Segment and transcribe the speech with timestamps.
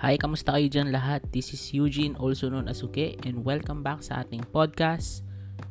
[0.00, 1.28] Hi, kamusta kayo dyan lahat?
[1.28, 5.20] This is Eugene, also known as Uge, and welcome back sa ating podcast,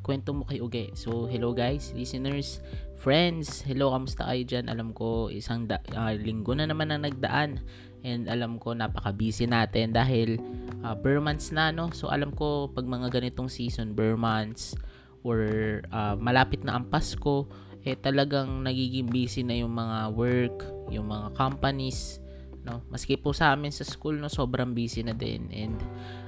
[0.05, 0.93] Kwento mo kay Uge.
[0.93, 2.61] So, hello guys, listeners,
[2.93, 4.69] friends, hello, kamusta kayo dyan?
[4.69, 7.57] Alam ko, isang da- uh, linggo na naman ang nagdaan,
[8.05, 10.37] and alam ko, napaka-busy natin dahil
[10.85, 11.89] uh, bare months na, no?
[11.89, 14.77] So, alam ko, pag mga ganitong season, bare months,
[15.25, 15.41] or
[15.89, 17.49] uh, malapit na ang Pasko,
[17.81, 22.21] eh talagang nagiging busy na yung mga work, yung mga companies,
[22.69, 22.85] no?
[22.93, 25.49] Maski po sa amin sa school no sobrang busy na din.
[25.49, 25.81] And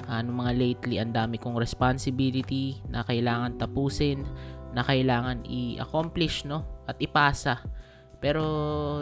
[0.10, 4.26] ano uh, mga lately ang dami kong responsibility na kailangan tapusin
[4.74, 6.66] na kailangan i-accomplish no?
[6.90, 7.62] At ipasa.
[8.22, 8.42] Pero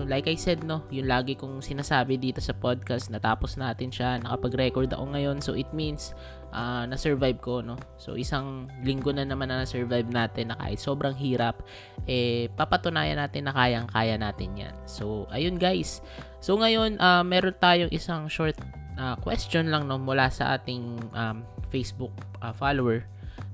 [0.07, 4.91] like I said no, yung lagi kong sinasabi dito sa podcast, natapos natin siya, nakapag-record
[4.95, 5.38] ako ngayon.
[5.44, 6.16] So it means
[6.53, 7.77] uh, na-survive ko no.
[7.98, 11.62] So isang linggo na naman na na-survive natin na kahit sobrang hirap,
[12.09, 14.75] eh papatunayan natin na kayang-kaya natin 'yan.
[14.85, 16.02] So ayun guys.
[16.42, 18.58] So ngayon uh, meron tayong isang short
[18.97, 23.05] uh, question lang no mula sa ating um, Facebook uh, follower.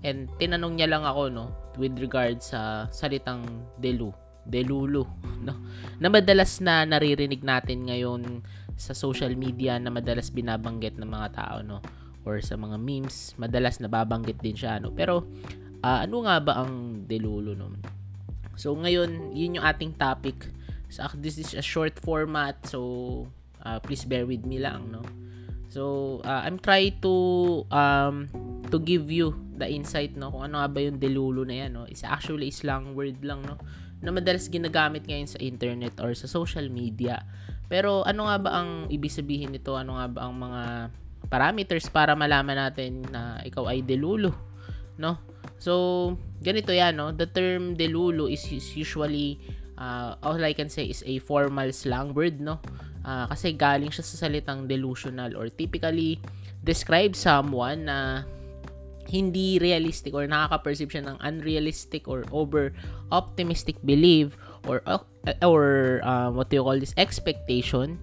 [0.05, 3.43] And tinanong niya lang ako no with regards sa salitang
[3.81, 4.13] delu
[4.45, 5.01] delulu
[5.47, 5.57] no
[5.97, 8.45] na madalas na naririnig natin ngayon
[8.77, 11.81] sa social media na madalas binabanggit ng mga tao no
[12.25, 14.91] or sa mga memes madalas nababanggit din siya no?
[14.91, 15.23] Pero
[15.85, 17.69] uh, ano nga ba ang delulu no
[18.57, 20.49] so ngayon yun yung ating topic.
[20.87, 22.55] So this is a short format.
[22.65, 23.27] So
[23.61, 25.03] uh, please bear with me lang no?
[25.67, 27.15] So uh, I'm trying to
[27.67, 28.31] um
[28.71, 30.31] to give you the insight no?
[30.31, 31.83] Kung ano nga ba yung delulu na yan no?
[31.83, 33.59] It's actually slang word lang no?
[33.99, 37.27] Na madalas ginagamit ngayon sa internet or sa social media.
[37.67, 39.75] Pero ano nga ba ang ibig sabihin nito?
[39.75, 40.61] Ano nga ba ang mga
[41.27, 44.31] parameters para malaman natin na ikaw ay delulu,
[44.99, 45.17] no?
[45.57, 47.11] So, ganito 'yan, no?
[47.11, 48.45] The term delulu is
[48.75, 49.39] usually
[49.79, 52.59] uh, all I can say is a formal slang word, no?
[53.05, 56.17] Uh, kasi galing siya sa salitang delusional or typically
[56.65, 58.25] describe someone na
[59.05, 62.73] hindi realistic or nakaka-perceive siya ng unrealistic or over
[63.13, 64.33] optimistic belief
[64.65, 64.97] or uh,
[65.45, 68.01] or uh, what do you call this expectation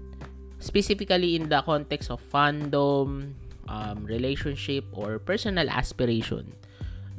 [0.62, 3.34] specifically in the context of fandom
[3.66, 6.54] um, relationship or personal aspiration.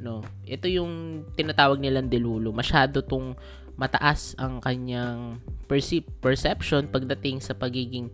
[0.00, 3.36] No ito yung tinatawag nilang delulu masyado tong
[3.76, 5.38] mataas ang kanyang
[5.68, 8.08] perceive perception pagdating sa pagiging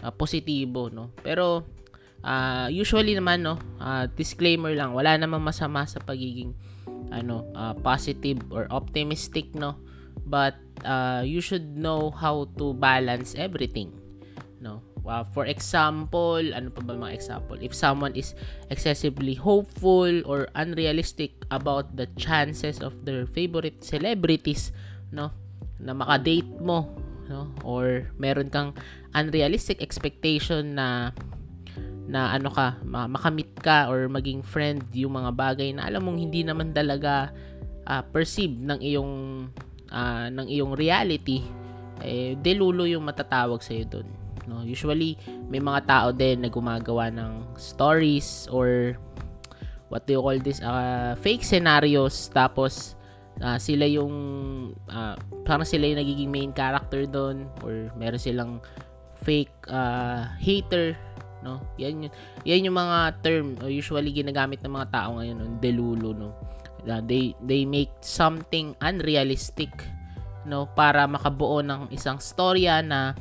[0.00, 1.10] uh, positibo no?
[1.26, 1.66] Pero
[2.22, 6.54] uh, usually naman no uh, disclaimer lang wala namang masama sa pagiging
[7.10, 9.74] ano uh, positive or optimistic no?
[10.28, 14.07] But uh, you should know how to balance everything
[14.60, 14.82] no?
[15.08, 17.58] Uh, for example ano pa ba mga example?
[17.58, 18.36] If someone is
[18.68, 24.70] excessively hopeful or unrealistic about the chances of their favorite celebrities
[25.10, 25.32] no?
[25.80, 26.92] Na makadate mo
[27.28, 27.52] no?
[27.62, 28.74] Or meron kang
[29.12, 31.12] unrealistic expectation na
[32.08, 36.40] na ano ka, makamit ka or maging friend yung mga bagay na alam mong hindi
[36.40, 37.28] naman talaga
[37.84, 39.12] uh, perceive ng iyong
[39.92, 41.44] uh, ng iyong reality
[42.00, 44.08] eh delulo yung matatawag sa iyo doon
[44.48, 44.64] no?
[44.64, 45.20] Usually
[45.52, 48.96] may mga tao din na gumagawa ng stories or
[49.92, 50.64] what do you call this?
[50.64, 52.32] Uh, fake scenarios.
[52.32, 52.96] Tapos
[53.42, 54.14] uh, sila yung
[54.88, 55.14] uh,
[55.44, 58.64] parang sila yung nagiging main character doon or meron silang
[59.22, 60.94] fake uh, hater
[61.42, 61.62] no?
[61.78, 66.34] Yan yun, yan yung mga term usually ginagamit ng mga tao ngayon no delulu no?
[66.86, 69.70] Uh, they they make something unrealistic
[70.46, 70.66] no?
[70.72, 73.14] Para makabuo ng isang storya na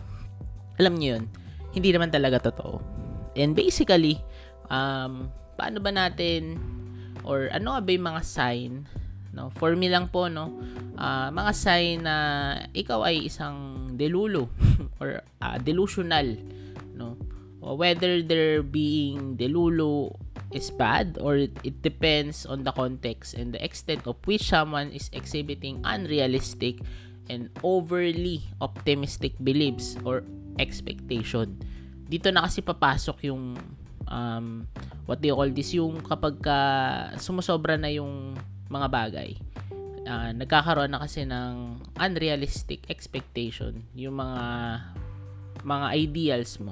[0.77, 1.23] alam niyo yun?
[1.73, 2.81] Hindi naman talaga totoo.
[3.37, 4.21] And basically
[4.69, 6.57] um paano ba natin
[7.25, 8.71] or ano ba yung mga sign
[9.37, 9.53] no?
[9.53, 10.49] For me lang po no?
[10.97, 12.15] Uh, mga sign na
[12.73, 14.49] ikaw ay isang delulu
[15.01, 16.37] or uh, delusional
[16.97, 17.13] no?
[17.61, 20.15] Whether they're being delulu
[20.55, 24.89] is bad or it, it depends on the context and the extent of which someone
[24.95, 26.79] is exhibiting unrealistic
[27.27, 30.23] and overly optimistic beliefs or
[30.57, 31.57] expectation.
[32.07, 33.57] Dito na kasi papasok yung
[34.07, 34.65] um,
[35.05, 36.59] what do you call this yung kapag ka
[37.17, 38.35] sumusobra na yung
[38.67, 39.31] mga bagay.
[40.07, 44.43] Uh, nagkakaroon na kasi ng unrealistic expectation yung mga
[45.67, 46.71] mga ideals mo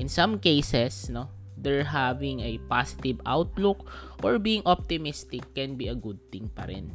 [0.00, 1.28] in some cases, no,
[1.60, 3.84] they're having a positive outlook
[4.24, 6.88] or being optimistic can be a good thing pa rin.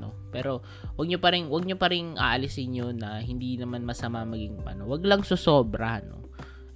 [0.00, 0.16] No?
[0.32, 0.64] Pero
[0.96, 4.64] wag niyo pa rin wag niyo pa rin aalisin 'yun na hindi naman masama maging
[4.64, 4.88] ano.
[4.88, 6.24] Wag lang susobra, no.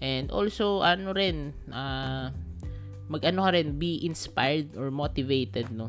[0.04, 2.28] And also ano rin uh,
[3.08, 5.88] mag-ano ka rin be inspired or motivated, no.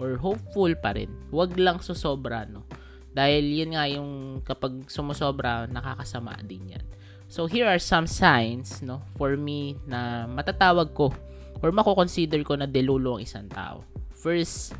[0.00, 1.12] Or hopeful pa rin.
[1.28, 2.64] Wag lang susobra, no.
[3.12, 6.84] Dahil yun nga yung kapag sumusobra, nakakasama din yan.
[7.32, 11.08] So here are some signs no for me na matatawag ko
[11.64, 13.88] or mako-consider ko na delulo ang isang tao.
[14.12, 14.76] First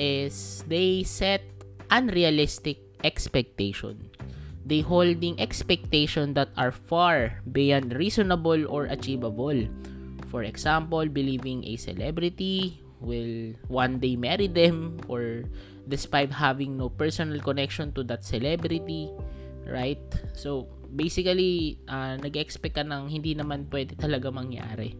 [0.00, 1.44] is they set
[1.92, 4.08] unrealistic expectation.
[4.64, 9.68] They holding expectation that are far beyond reasonable or achievable.
[10.32, 15.44] For example, believing a celebrity will one day marry them or
[15.88, 19.10] despite having no personal connection to that celebrity,
[19.66, 20.00] right?
[20.36, 24.94] So, basically, uh, nag-expect ka ng hindi naman pwede talaga mangyari.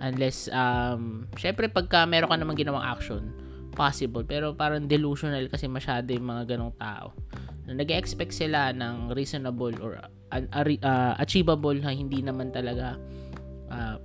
[0.00, 3.43] Unless, um, syempre, pagka meron ka naman ginawang action,
[3.74, 4.22] possible.
[4.22, 7.12] Pero parang delusional kasi masyado yung mga ganong tao.
[7.66, 9.98] Na nag-expect sila ng reasonable or
[10.30, 12.96] uh, uh, achievable na hindi naman talaga
[13.68, 13.98] uh,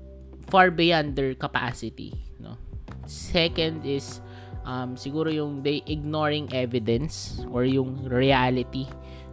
[0.49, 2.17] far beyond their capacity.
[2.41, 2.57] No?
[3.05, 4.19] Second is,
[4.65, 8.89] um, siguro yung they ignoring evidence or yung reality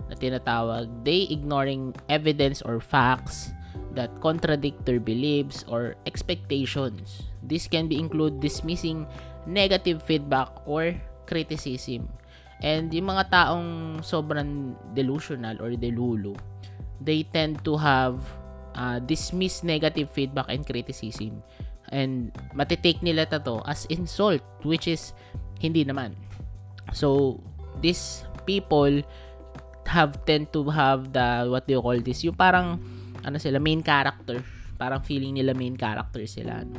[0.07, 3.51] na tinatawag, they ignoring evidence or facts
[3.97, 7.25] that contradict their beliefs or expectations.
[7.43, 9.09] This can be include dismissing
[9.47, 10.95] negative feedback or
[11.25, 12.11] criticism.
[12.61, 16.35] And yung mga taong sobrang delusional or delulu,
[17.01, 18.21] they tend to have
[18.75, 21.41] uh, dismiss negative feedback and criticism.
[21.95, 25.15] And matitake nila to as insult, which is
[25.61, 26.19] hindi naman.
[26.93, 27.39] So,
[27.81, 29.05] these people
[29.87, 32.83] have tend to have the what do you call this yung parang
[33.23, 34.43] ano sila main character
[34.75, 36.79] parang feeling nila main character sila no?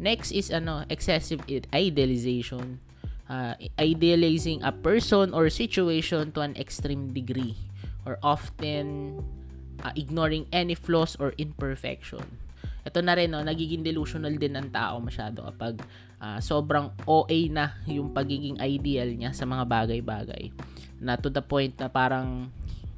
[0.00, 2.80] Next is ano excessive idealization
[3.28, 7.54] uh, idealizing a person or situation to an extreme degree
[8.08, 9.20] or often
[9.84, 12.24] uh, ignoring any flaws or imperfection
[12.80, 15.84] ito na rin no nagiging delusional din ang tao masyado kapag
[16.16, 20.48] uh, sobrang OA na yung pagiging ideal niya sa mga bagay-bagay
[21.00, 22.48] na to the point na parang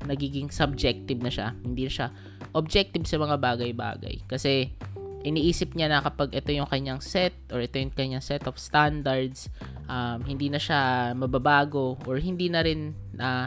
[0.05, 1.55] nagiging subjective na siya.
[1.63, 2.11] Hindi siya
[2.53, 4.27] objective sa mga bagay-bagay.
[4.27, 4.75] Kasi
[5.23, 9.49] iniisip niya na kapag ito yung kanyang set or ito yung kanyang set of standards,
[9.87, 13.47] um, hindi na siya mababago or hindi na rin na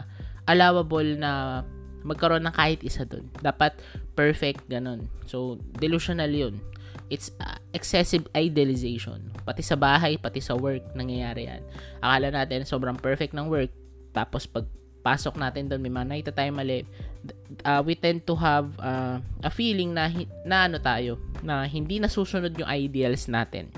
[0.50, 1.62] allowable na
[2.06, 3.26] magkaroon ng kahit isa dun.
[3.42, 3.76] Dapat
[4.14, 5.10] perfect ganun.
[5.26, 6.62] So, delusional yun.
[7.10, 9.30] It's uh, excessive idealization.
[9.42, 11.62] Pati sa bahay, pati sa work, nangyayari yan.
[12.02, 13.70] Akala natin sobrang perfect ng work,
[14.14, 14.66] tapos pag
[15.06, 16.82] pasok natin doon may mga nakita tayo mali.
[17.62, 20.10] Uh, we tend to have uh, a feeling na
[20.42, 23.70] na ano tayo na hindi nasusunod yung ideals natin.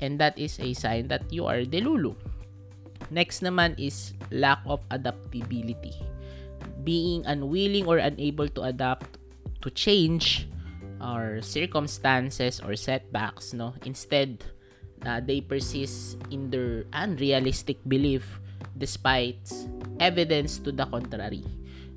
[0.00, 2.16] And that is a sign that you are delulu.
[3.12, 5.92] Next naman is lack of adaptability.
[6.80, 9.20] Being unwilling or unable to adapt
[9.60, 10.48] to change
[10.98, 13.76] or circumstances or setbacks no?
[13.84, 14.40] Instead
[15.04, 18.41] uh, they persist in their unrealistic belief
[18.76, 19.42] despite
[20.00, 21.44] evidence to the contrary.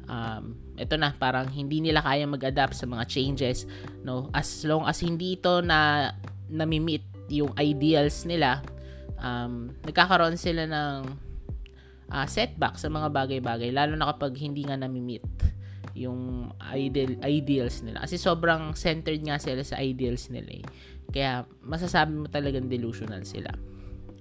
[0.05, 3.65] Um, ito na parang hindi nila kaya mag-adapt sa mga changes
[4.05, 6.11] no as long as hindi ito na
[6.51, 7.01] nami-meet
[7.31, 8.61] yung ideals nila
[9.17, 11.09] um, nagkakaroon sila ng
[12.11, 15.25] uh, setback sa mga bagay-bagay lalo na kapag hindi nga nami-meet
[15.95, 20.65] yung ideal ideals nila kasi sobrang centered nga sila sa ideals nila eh.
[21.09, 23.49] kaya masasabi mo talagang delusional sila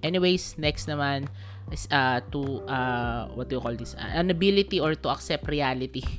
[0.05, 1.25] anyways next naman
[1.73, 3.97] is uh, to uh, what do you call this?
[3.97, 6.05] Uh, an ability or to accept reality.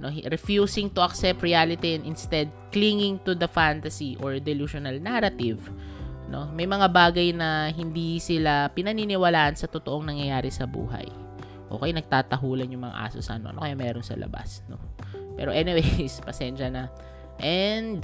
[0.00, 5.60] No refusing to accept reality and instead clinging to the fantasy or delusional narrative.
[6.32, 11.04] No may mga bagay na hindi sila pinaniniwalaan sa totoong nangyayari sa buhay.
[11.68, 14.80] Okay nagtatahulan yung mga aso sa ano, ano kaya meron sa labas no?
[15.36, 16.88] Pero anyways pasensya na.
[17.36, 18.00] And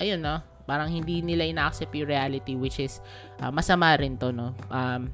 [0.00, 3.02] ayun no parang hindi nila ina-accept yung reality which is
[3.42, 5.10] uh, masama rin to no um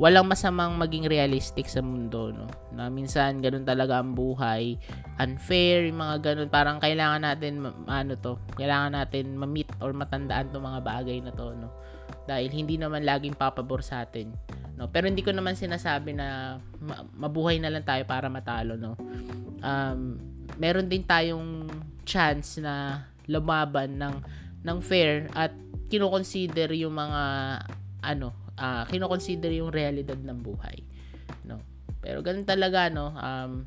[0.00, 2.48] walang masamang maging realistic sa mundo, no?
[2.72, 4.80] Na minsan, ganun talaga ang buhay.
[5.20, 6.48] Unfair, yung mga ganun.
[6.48, 11.52] Parang kailangan natin, ano to, kailangan natin ma-meet or matandaan to mga bagay na to,
[11.52, 11.68] no?
[12.24, 14.32] Dahil hindi naman laging papabor sa atin.
[14.80, 14.88] No?
[14.88, 18.96] Pero hindi ko naman sinasabi na ma- mabuhay na lang tayo para matalo, no?
[19.60, 20.16] Um,
[20.56, 21.68] meron din tayong
[22.08, 24.14] chance na lumaban ng
[24.60, 25.52] ng fair at
[25.88, 27.22] kino-consider yung mga
[28.00, 30.90] ano uh, kino-consider yung realidad ng buhay
[31.44, 31.60] no?
[32.00, 33.12] Pero ganun talaga no?
[33.16, 33.64] Um,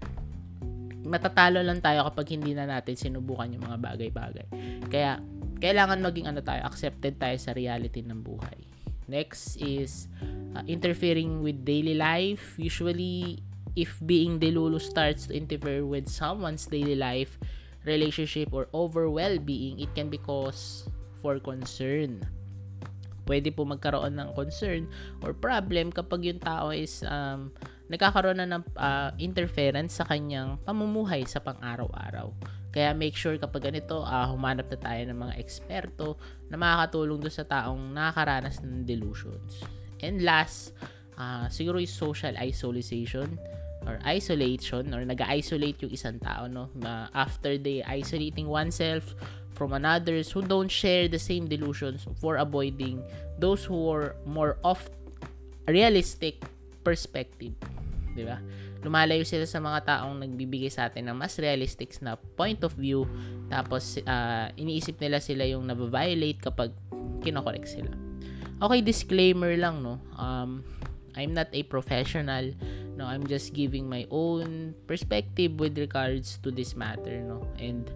[1.04, 4.48] matatalo lang tayo kapag hindi na natin sinubukan yung mga bagay-bagay.
[4.88, 5.20] Kaya
[5.60, 8.60] kailangan maging ano tayo accepted tayo sa reality ng buhay.
[9.12, 10.08] Next is
[10.56, 12.56] uh, interfering with daily life.
[12.56, 13.44] Usually
[13.76, 17.36] if being delulu starts to interfere with someone's daily life
[17.84, 20.88] relationship or overall well-being it can be cause
[21.20, 22.24] for concern
[23.28, 24.88] pwede po magkaroon ng concern
[25.24, 27.52] or problem kapag yung tao is um,
[27.88, 32.32] nagkakaroon na ng uh, interference sa kanyang pamumuhay sa pang-araw-araw.
[32.74, 36.18] Kaya make sure kapag ganito, uh, humanap na tayo ng mga eksperto
[36.50, 39.62] na makakatulong doon sa taong nakakaranas ng delusions.
[40.02, 40.74] And last,
[41.16, 43.38] uh, siguro is social isolation
[43.86, 46.70] or isolation or nag-isolate yung isang tao no?
[47.14, 49.16] After they isolating oneself
[49.54, 53.06] from others who don't share the same delusions for avoiding
[53.38, 54.90] those who are more off
[55.70, 56.42] realistic
[56.84, 57.54] perspective
[58.14, 58.38] 'di ba?
[58.84, 63.08] Lumalayo sila sa mga taong nagbibigay sa atin ng mas realistic na point of view
[63.48, 66.76] tapos uh, iniisip nila sila yung na-violate kapag
[67.24, 67.90] kinokorek sila.
[68.60, 70.00] Okay disclaimer lang no?
[70.16, 70.64] Um
[71.14, 72.54] I'm not a professional
[72.94, 77.46] no I'm just giving my own perspective with regards to this matter no?
[77.58, 77.90] And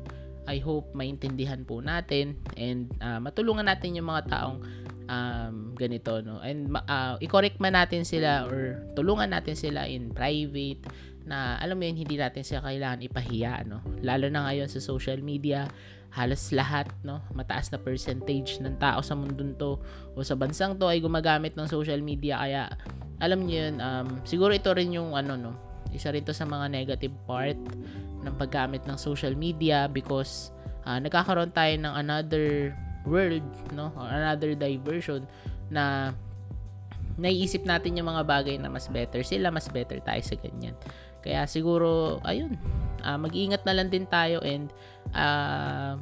[0.47, 4.63] I hope maintindihan po natin and uh, matulungan natin yung mga taong
[5.11, 6.39] um, ganito no?
[6.39, 10.87] And uh, i-correct man natin sila or tulungan natin sila in private
[11.27, 13.83] na alam mo yun hindi natin sila kailangan ipahiya no?
[13.99, 15.67] Lalo na ngayon sa social media
[16.15, 17.19] halos lahat no?
[17.35, 19.75] Mataas na percentage ng tao sa mundong to
[20.15, 22.39] o sa bansang to ay gumagamit ng social media.
[22.39, 22.71] Kaya
[23.17, 25.53] alam niyo yun um, siguro ito rin yung ano no
[25.95, 27.57] isa rito sa mga negative part
[28.21, 30.51] ng paggamit ng social media because
[30.83, 32.75] uh, nagkakaroon tayo ng another
[33.07, 33.91] world, no?
[33.95, 35.23] Or another diversion
[35.71, 36.11] na
[37.17, 40.75] naiisip natin yung mga bagay na mas better sila, mas better tayo sa ganyan.
[41.23, 42.53] Kaya siguro, ayun,
[43.01, 44.69] uh, mag-iingat na lang din tayo and
[45.17, 45.97] uh,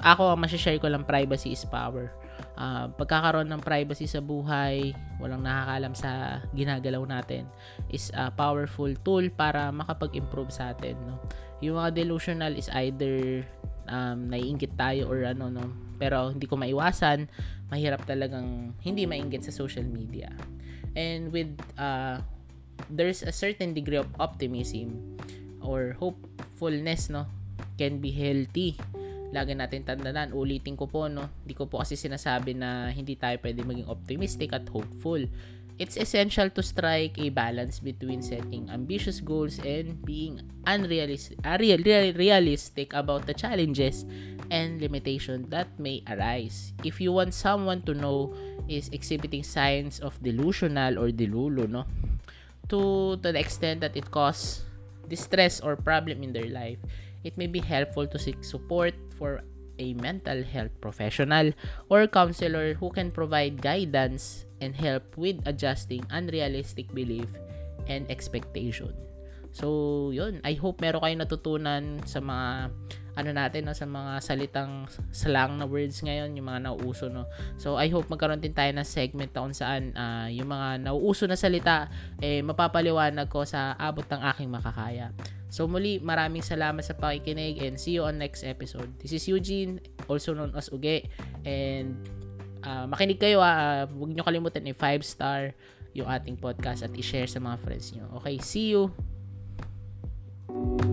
[0.00, 2.12] ako, masashare ko lang privacy is power.
[2.60, 7.48] Uh, pagkakaroon ng privacy sa buhay, walang nakakalam sa ginagalaw natin,
[7.88, 10.92] is a powerful tool para makapag-improve sa atin.
[11.08, 11.16] No?
[11.64, 13.40] Yung mga delusional is either
[13.88, 15.72] um, naiingit tayo or ano, no?
[15.96, 17.32] Pero hindi ko maiwasan,
[17.72, 20.28] mahirap talagang hindi mainggit sa social media.
[20.92, 22.20] And with uh,
[22.90, 25.16] there's a certain degree of optimism
[25.60, 27.28] or hopefulness no
[27.76, 28.76] can be healthy.
[29.30, 33.38] Lagi natin tandaan, ulitin ko po no, hindi ko po kasi sinasabi na hindi tayo
[33.38, 35.22] pwede maging optimistic at hopeful
[35.80, 40.36] it's essential to strike a balance between setting ambitious goals and being
[40.68, 44.04] unrealistic real, real, realistic about the challenges
[44.52, 46.76] and limitations that may arise.
[46.84, 48.36] If you want someone to know
[48.68, 51.88] is exhibiting signs of delusional or delulu, no?
[52.68, 54.68] To, to the extent that it causes
[55.08, 56.78] distress or problem in their life,
[57.24, 59.40] it may be helpful to seek support for
[59.80, 61.52] a mental health professional
[61.88, 67.32] or counselor who can provide guidance and help with adjusting unrealistic belief
[67.88, 68.92] and expectation.
[69.50, 70.38] So, yun.
[70.44, 72.70] I hope meron kayong natutunan sa mga
[73.18, 77.26] ano natin no, sa mga salitang slang na words ngayon, yung mga nauuso no.
[77.58, 81.34] So I hope magkaroon din tayo ng segment kung saan uh, yung mga nauuso na
[81.34, 81.90] salita
[82.22, 85.10] eh mapapaliwanag ko sa abot ng aking makakaya.
[85.50, 88.88] So muli, maraming salamat sa pakikinig and see you on next episode.
[89.02, 91.10] This is Eugene, also known as Uge.
[91.42, 91.98] And
[92.62, 95.50] uh, makinig kayo ha, uh, huwag nyo kalimutan i 5 star
[95.90, 98.06] yung ating podcast at i-share sa mga friends nyo.
[98.22, 98.94] Okay, see you!
[100.50, 100.89] thank you